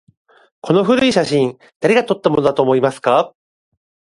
[0.61, 3.35] この古い写真、誰が撮ったものだと思いますか？